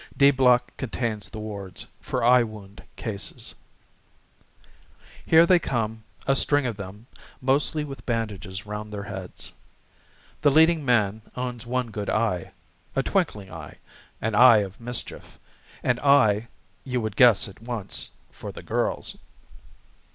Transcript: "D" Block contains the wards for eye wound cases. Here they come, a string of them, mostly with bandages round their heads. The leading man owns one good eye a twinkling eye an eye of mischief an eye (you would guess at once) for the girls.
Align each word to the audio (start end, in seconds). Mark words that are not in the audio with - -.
"D" 0.17 0.31
Block 0.31 0.75
contains 0.77 1.29
the 1.29 1.37
wards 1.37 1.85
for 1.99 2.23
eye 2.23 2.41
wound 2.41 2.81
cases. 2.95 3.53
Here 5.23 5.45
they 5.45 5.59
come, 5.59 6.03
a 6.25 6.33
string 6.33 6.65
of 6.65 6.75
them, 6.75 7.05
mostly 7.39 7.83
with 7.83 8.03
bandages 8.07 8.65
round 8.65 8.91
their 8.91 9.03
heads. 9.03 9.53
The 10.41 10.49
leading 10.49 10.83
man 10.83 11.21
owns 11.37 11.67
one 11.67 11.91
good 11.91 12.09
eye 12.09 12.51
a 12.95 13.03
twinkling 13.03 13.51
eye 13.51 13.77
an 14.21 14.33
eye 14.33 14.63
of 14.65 14.81
mischief 14.81 15.37
an 15.83 15.99
eye 15.99 16.47
(you 16.83 16.99
would 16.99 17.15
guess 17.15 17.47
at 17.47 17.61
once) 17.61 18.09
for 18.31 18.51
the 18.51 18.63
girls. 18.63 19.17